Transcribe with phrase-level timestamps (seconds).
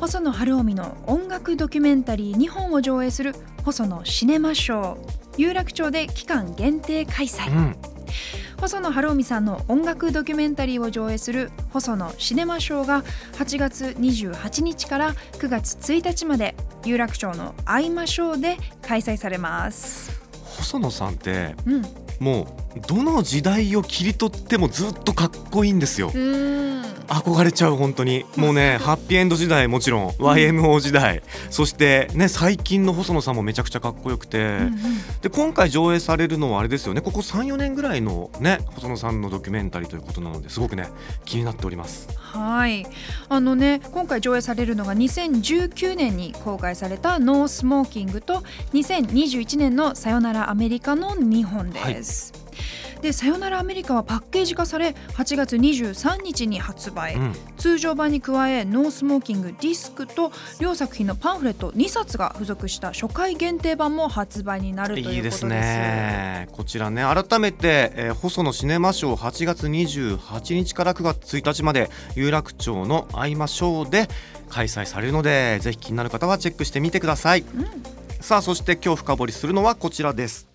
[0.00, 4.98] 細野晴臣の音楽ドキュメンタリー2本を上映する細野シネマショー
[5.36, 7.76] 有楽町で期間限定開催、うん。
[8.58, 13.02] 細野晴臣さんの音楽ドキュメンタリーを上映する細野シネマショーが
[13.34, 16.54] 8月28日から9月1日まで
[16.86, 20.18] 有楽町のアイマショーで開催されます。
[20.56, 21.82] 細野さんってうん、
[22.20, 26.10] もうどの時代を切り取ってもずっとかっこいいんですよ
[27.10, 28.24] 憧れちゃう本当に。
[28.36, 30.08] もうねハッピーエンド時代もちろん。
[30.10, 31.22] YMO 時代。
[31.50, 34.76] そしてね最近の細野さんもめちゃくちゃかっこよくて、うん
[35.20, 37.00] で今回上映されるのはあれですよね。
[37.00, 40.88] ここ34年ぐらいのね細野さんのドキュメンタリーということなのですごくね
[41.24, 42.08] 気になっております。
[42.16, 42.86] はい。
[43.28, 52.32] あのね今回上映されるのが2019年に公開された「ノースモーキング」と2021年の「さよならアメリカ」の2本です。
[53.02, 57.34] で「さよならアメリカ」はパッケージ化され8月23日に発売、うん。
[57.56, 65.16] 通常版に加え「ノースモーキング」ディスクと両作品のパンフレット2冊が付属した初回限定版も発売になるということです。
[65.16, 66.48] いいですね。
[66.52, 74.08] こちらね改めて、えー細野シネマショー8月28日から9月1日まで有楽町のアイマショーで
[74.48, 77.44] 開催されるのでぜひ気になる方はチェックしてみてください、
[78.20, 80.49] さあそして今日深掘りするのはこちらです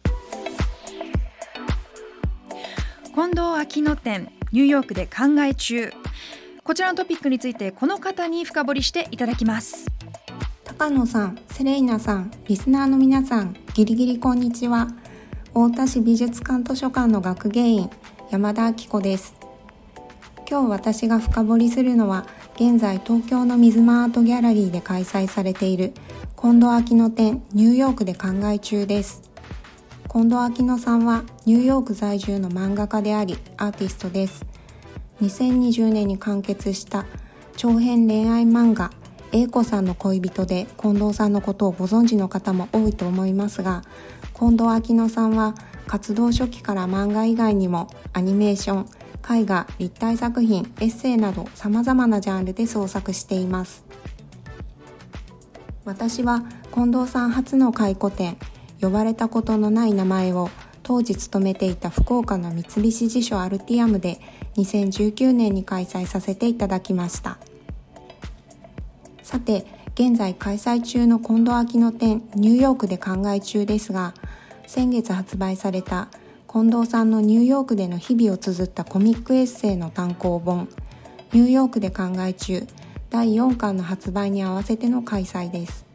[3.15, 5.89] 近藤秋野店ニューヨークで考え中
[6.65, 9.85] こちらのトピックについてこの方に深掘りしていただきます
[10.65, 14.89] 高野さん、セレイナさん、リスナーの皆さん、ギリギリこんにちは。
[15.53, 17.89] 太田市美術館図書館の学芸員、
[18.31, 19.35] 山田明子です。
[20.49, 25.93] 今日私が深掘りするのは、現在東京の水間アートギャラリーで開催されている
[26.37, 29.34] 近藤秋野展ニューヨークで考え中です。
[30.15, 34.45] 近藤秋野さんはニューヨーク在住の漫画家でありアーティストです。
[35.21, 37.05] 2020年に完結した
[37.57, 38.91] 長編恋愛漫画
[39.33, 43.81] 「英子さんの恋人」で近藤さんのことをご存知の方も多いと思いますが
[44.39, 45.53] 近藤秋野さんは
[45.85, 48.85] 活動初期から漫画以外にもアニメーショ
[49.35, 53.83] ン絵画立体作品エッセイなどさまざまなジャンルで創作しています
[55.83, 58.37] 私は近藤さん初の回顧展
[58.81, 60.49] 呼ばれたことのない名前を
[60.83, 64.19] 当時勤めていた福岡の三菱地所アルティアムで
[64.57, 67.37] 2019年に開催させていただきました。
[69.23, 69.65] さて
[69.95, 74.13] 現在開催中の近藤秋野展ニューヨークで考え中ですが
[74.67, 76.09] 先月発売された
[76.51, 80.69] 近藤さんのニューヨークでの日々を綴ったコミックエッセイの単行本
[81.33, 82.67] 「ニューヨークで考え中」
[83.09, 85.85] 第4巻の発売に合わせての開催です。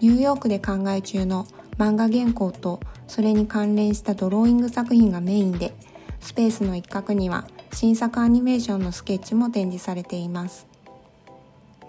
[0.00, 1.46] ニューヨークで考え中の
[1.78, 5.74] 漫画原稿とそれに関連したドローイング作品がメインで
[6.20, 10.66] スペースの一角には新作アニメーションのスケッチも展示されています。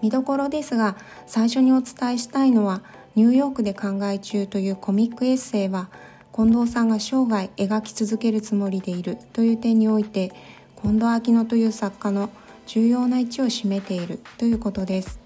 [0.00, 2.82] 見どころですが最初にお伝えしたいのは
[3.16, 5.88] ニューヨークで考え中というコミックエッセイは
[6.32, 10.32] 近藤さんが生涯描き続けるつもりでいるという点において
[10.80, 12.30] 近藤秋野という作家の
[12.66, 15.18] 重要な位置を占めているということです。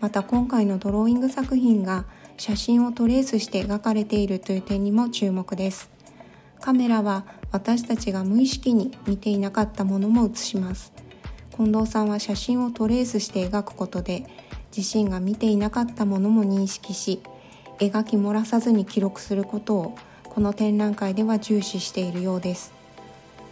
[0.00, 5.90] また今回のドローイング作品が写真をトレースして描かれているという点にも注目です。
[6.60, 10.92] カメラは私たちが無意識に見ていなかったものも写します。
[11.56, 14.26] 近藤さんは写真をトレースして描くことで
[14.76, 17.22] 自身が見ていなかったものも認識し
[17.78, 22.74] 描き漏らさずに記録することをこの展覧会では重視しているようです。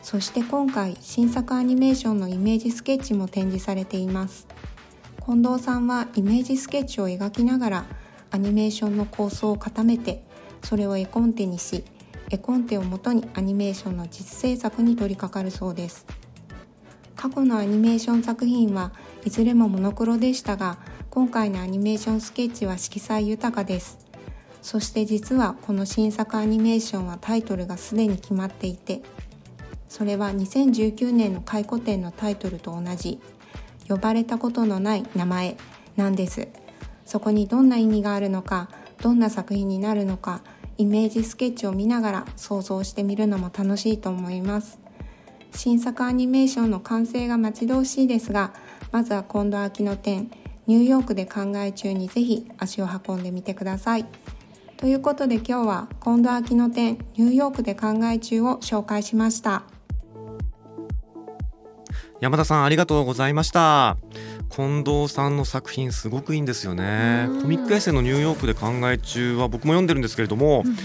[0.03, 4.47] そして今回新作アニメーションのイメージスケッチも展示されています。
[5.25, 7.85] 近藤さんはイメージスケッチを描きながら
[8.35, 10.25] アニメーションの構想を固めて
[10.65, 11.85] それを絵コンテにし
[12.31, 16.05] 絵コンテをもとにアニメーションの実制作に取り掛かるそうです。
[17.15, 18.93] 過去のアニメーション作品は
[19.25, 20.79] いずれもモノクロでしたが
[21.11, 23.99] 今回のアニメーションスケッチは色彩豊かです。
[24.63, 29.03] そして実はこの新作アニメーションはタイトルがすでに決まっていて
[29.89, 33.21] それは2019年の回顧展のタイトルと同じ
[33.89, 35.57] 「呼ばれたことのない名前」
[35.95, 36.63] なんです。
[37.05, 38.69] そこにどんな意味があるのか
[39.03, 40.43] どんな作品になるのか
[40.79, 44.81] イメージスケッチを見ながら想像してみるのも楽しいと思います。
[45.53, 48.53] 新作アニメーションの完成が待ち遠しいですが
[48.91, 50.31] まずは今度秋の展
[50.67, 54.07] ニューヨークで考え中にぜひ足を運んでみてください。
[54.77, 59.74] ということで今日は今度秋の展ニューヨークで考え中を紹介しました。
[62.20, 63.96] 山田さんありがとうございました。
[64.49, 67.28] 近藤さんの作品すごくいいんですよね。
[67.43, 70.76] コミックエッセイのニューヨークで考え中は僕も読んでるんですけれども、うん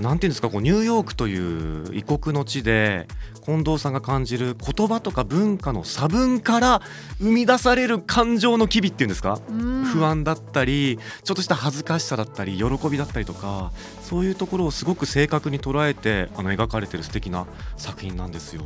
[0.00, 3.06] なんていうんですかこうニューヨークという異国の地で
[3.44, 6.82] 近藤さんが感じる言葉とか文化の差分から
[7.18, 9.38] 生み出される感情の機微っていうんですか、
[9.92, 13.70] 不安だったりちょっとした恥ずかしさだったり喜びだったりとか
[14.02, 17.46] そういうところをすごく正確に捉えてあの描かれてる素敵な
[17.76, 18.62] 作品なんですよ。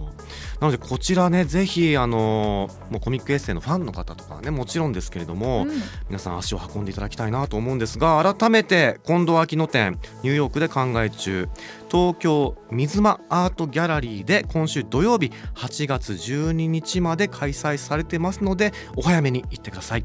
[0.61, 11.49] なのでこちらねぜひあのもうコミックエッセイのファンの方とかねもちろんですけれども、うん、皆さん足を運んでいただきたいなと思うんですが改めて近藤秋野店ニューヨークで考え中。
[11.91, 20.05] 東京水間アートギャラリーで今週土曜日8月12日まで開催されてますのでお早めに行ってください。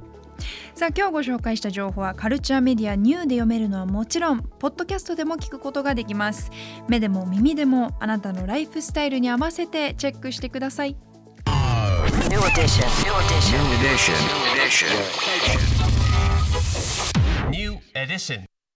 [0.74, 6.50] さあ今日ご紹介した情報はカルチャーメディアニューで読めるのはもちろんポッドキャストでも聞くことができます。
[6.90, 10.96] 目でも耳でもあなたのライフスタイルに合わせてチェックしてください